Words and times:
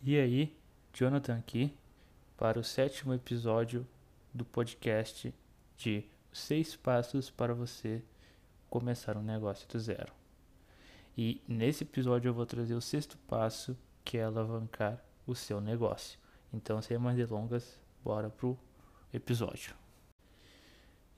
E 0.00 0.16
aí, 0.16 0.56
Jonathan 0.94 1.36
aqui 1.36 1.76
para 2.36 2.56
o 2.56 2.62
sétimo 2.62 3.12
episódio 3.12 3.84
do 4.32 4.44
podcast 4.44 5.34
de 5.76 6.04
Seis 6.32 6.76
Passos 6.76 7.30
para 7.30 7.52
você 7.52 8.00
começar 8.70 9.16
um 9.16 9.22
negócio 9.22 9.66
do 9.68 9.76
zero. 9.80 10.12
E 11.16 11.42
nesse 11.48 11.82
episódio 11.82 12.28
eu 12.28 12.32
vou 12.32 12.46
trazer 12.46 12.74
o 12.74 12.80
sexto 12.80 13.18
passo, 13.26 13.76
que 14.04 14.16
é 14.16 14.22
alavancar 14.22 15.02
o 15.26 15.34
seu 15.34 15.60
negócio. 15.60 16.16
Então, 16.54 16.80
sem 16.80 16.96
mais 16.96 17.16
delongas, 17.16 17.80
bora 18.04 18.30
pro 18.30 18.56
episódio. 19.12 19.74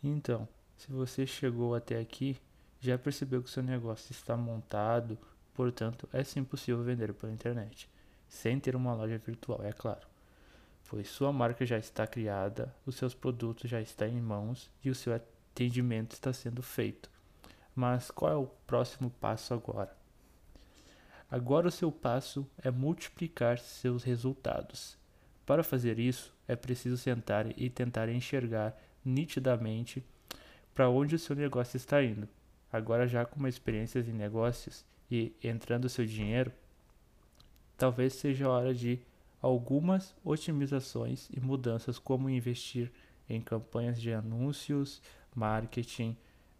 Então, 0.02 0.48
se 0.78 0.90
você 0.90 1.26
chegou 1.26 1.74
até 1.74 2.00
aqui, 2.00 2.40
já 2.80 2.96
percebeu 2.96 3.42
que 3.42 3.48
o 3.50 3.52
seu 3.52 3.62
negócio 3.62 4.10
está 4.10 4.38
montado, 4.38 5.18
portanto, 5.52 6.08
é 6.14 6.24
sim 6.24 6.42
possível 6.42 6.82
vender 6.82 7.12
pela 7.12 7.30
internet 7.30 7.86
sem 8.30 8.58
ter 8.58 8.76
uma 8.76 8.94
loja 8.94 9.18
virtual, 9.18 9.62
é 9.62 9.72
claro. 9.72 10.06
Pois 10.88 11.08
sua 11.08 11.32
marca 11.32 11.66
já 11.66 11.76
está 11.76 12.06
criada, 12.06 12.74
os 12.86 12.94
seus 12.94 13.12
produtos 13.12 13.68
já 13.68 13.80
estão 13.80 14.08
em 14.08 14.20
mãos 14.20 14.70
e 14.82 14.88
o 14.88 14.94
seu 14.94 15.14
atendimento 15.14 16.12
está 16.12 16.32
sendo 16.32 16.62
feito. 16.62 17.10
Mas 17.74 18.10
qual 18.10 18.32
é 18.32 18.36
o 18.36 18.46
próximo 18.66 19.10
passo 19.20 19.52
agora? 19.52 19.94
Agora 21.30 21.68
o 21.68 21.70
seu 21.70 21.92
passo 21.92 22.48
é 22.58 22.70
multiplicar 22.70 23.58
seus 23.58 24.02
resultados. 24.02 24.96
Para 25.44 25.62
fazer 25.62 25.98
isso, 25.98 26.34
é 26.46 26.56
preciso 26.56 26.96
sentar 26.96 27.46
e 27.58 27.68
tentar 27.68 28.08
enxergar 28.08 28.76
nitidamente 29.04 30.04
para 30.74 30.88
onde 30.88 31.14
o 31.14 31.18
seu 31.18 31.34
negócio 31.36 31.76
está 31.76 32.02
indo. 32.02 32.28
Agora 32.72 33.06
já 33.06 33.24
com 33.24 33.38
uma 33.38 33.48
experiência 33.48 34.00
em 34.00 34.12
negócios 34.12 34.84
e 35.10 35.32
entrando 35.42 35.88
seu 35.88 36.06
dinheiro, 36.06 36.52
talvez 37.80 38.12
seja 38.12 38.46
hora 38.46 38.74
de 38.74 39.00
algumas 39.40 40.14
otimizações 40.22 41.30
e 41.34 41.40
mudanças, 41.40 41.98
como 41.98 42.28
investir 42.28 42.92
em 43.26 43.40
campanhas 43.40 43.98
de 43.98 44.12
anúncios, 44.12 45.00
marketing, 45.34 46.14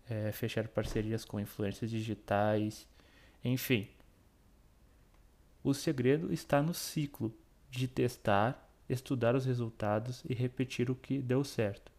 é, 0.09 0.33
fechar 0.33 0.67
parcerias 0.69 1.23
com 1.23 1.39
influências 1.39 1.91
digitais, 1.91 2.89
enfim. 3.45 3.87
O 5.63 5.75
segredo 5.75 6.33
está 6.33 6.63
no 6.63 6.73
ciclo 6.73 7.37
de 7.71 7.87
testar, 7.87 8.67
estudar 8.89 9.35
os 9.35 9.45
resultados 9.45 10.25
e 10.27 10.33
repetir 10.33 10.91
o 10.91 10.95
que 10.95 11.19
deu 11.19 11.45
certo. 11.45 11.93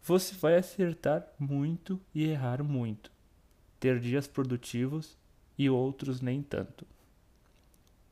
Você 0.00 0.32
vai 0.36 0.54
acertar 0.54 1.26
muito 1.36 2.00
e 2.14 2.22
errar 2.22 2.62
muito, 2.62 3.10
ter 3.80 3.98
dias 3.98 4.28
produtivos 4.28 5.18
e 5.58 5.68
outros 5.68 6.20
nem 6.20 6.40
tanto. 6.40 6.86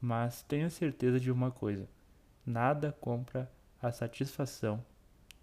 Mas 0.06 0.42
tenha 0.42 0.68
certeza 0.68 1.18
de 1.18 1.32
uma 1.32 1.50
coisa: 1.50 1.88
nada 2.44 2.92
compra 2.92 3.50
a 3.80 3.90
satisfação 3.90 4.84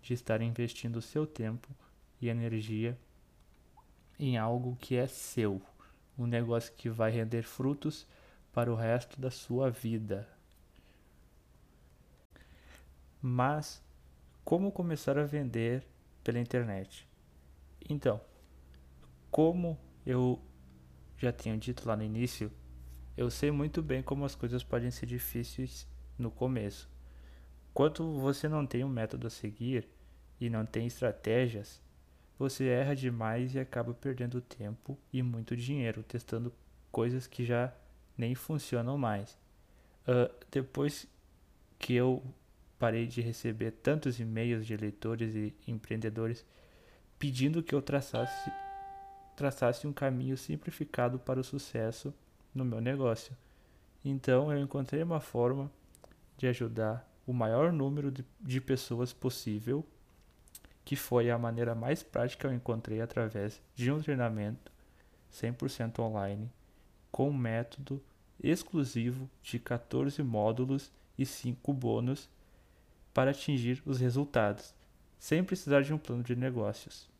de 0.03 0.13
estar 0.13 0.39
investindo 0.39 1.01
seu 1.01 1.25
tempo 1.25 1.67
e 2.21 2.29
energia 2.29 2.95
em 4.19 4.37
algo 4.37 4.75
que 4.75 4.95
é 4.95 5.07
seu, 5.07 5.59
um 6.15 6.27
negócio 6.27 6.71
que 6.73 6.91
vai 6.91 7.09
render 7.09 7.41
frutos 7.41 8.07
para 8.53 8.71
o 8.71 8.75
resto 8.75 9.19
da 9.19 9.31
sua 9.31 9.71
vida. 9.71 10.29
Mas 13.19 13.83
como 14.45 14.71
começar 14.71 15.17
a 15.17 15.23
vender 15.23 15.87
pela 16.23 16.37
internet? 16.37 17.09
Então, 17.89 18.21
como 19.31 19.75
eu 20.05 20.39
já 21.17 21.33
tinha 21.33 21.57
dito 21.57 21.87
lá 21.87 21.97
no 21.97 22.03
início, 22.03 22.51
eu 23.15 23.29
sei 23.29 23.51
muito 23.51 23.81
bem 23.81 24.01
como 24.01 24.25
as 24.25 24.35
coisas 24.35 24.63
podem 24.63 24.91
ser 24.91 25.05
difíceis 25.05 25.87
no 26.17 26.31
começo. 26.31 26.89
Quando 27.73 28.19
você 28.19 28.47
não 28.47 28.65
tem 28.65 28.83
um 28.83 28.89
método 28.89 29.27
a 29.27 29.29
seguir 29.29 29.87
e 30.39 30.49
não 30.49 30.65
tem 30.65 30.87
estratégias, 30.87 31.81
você 32.37 32.67
erra 32.67 32.95
demais 32.95 33.53
e 33.53 33.59
acaba 33.59 33.93
perdendo 33.93 34.41
tempo 34.41 34.97
e 35.13 35.21
muito 35.21 35.55
dinheiro 35.55 36.03
testando 36.03 36.53
coisas 36.91 37.27
que 37.27 37.45
já 37.45 37.73
nem 38.17 38.35
funcionam 38.35 38.97
mais. 38.97 39.37
Uh, 40.07 40.33
depois 40.49 41.07
que 41.77 41.93
eu 41.93 42.23
parei 42.79 43.05
de 43.05 43.21
receber 43.21 43.71
tantos 43.71 44.19
e-mails 44.19 44.65
de 44.65 44.75
leitores 44.75 45.35
e 45.35 45.53
empreendedores 45.67 46.45
pedindo 47.19 47.61
que 47.61 47.75
eu 47.75 47.81
traçasse, 47.81 48.51
traçasse 49.35 49.85
um 49.85 49.93
caminho 49.93 50.35
simplificado 50.35 51.19
para 51.19 51.39
o 51.39 51.43
sucesso 51.43 52.11
no 52.53 52.65
meu 52.65 52.81
negócio. 52.81 53.35
Então 54.03 54.51
eu 54.51 54.59
encontrei 54.59 55.03
uma 55.03 55.19
forma 55.19 55.71
de 56.37 56.47
ajudar 56.47 57.07
o 57.25 57.33
maior 57.33 57.71
número 57.71 58.11
de, 58.11 58.25
de 58.39 58.59
pessoas 58.59 59.13
possível, 59.13 59.85
que 60.83 60.95
foi 60.95 61.29
a 61.29 61.37
maneira 61.37 61.75
mais 61.75 62.01
prática 62.01 62.41
que 62.41 62.47
eu 62.47 62.53
encontrei 62.53 63.01
através 63.01 63.61
de 63.75 63.91
um 63.91 64.01
treinamento 64.01 64.71
100% 65.31 65.99
online, 65.99 66.49
com 67.11 67.29
um 67.29 67.37
método 67.37 68.01
exclusivo 68.43 69.29
de 69.43 69.59
14 69.59 70.21
módulos 70.23 70.91
e 71.17 71.25
5 71.25 71.71
bônus 71.73 72.27
para 73.13 73.31
atingir 73.31 73.81
os 73.85 73.99
resultados, 73.99 74.73
sem 75.19 75.43
precisar 75.43 75.81
de 75.81 75.93
um 75.93 75.97
plano 75.97 76.23
de 76.23 76.35
negócios. 76.35 77.10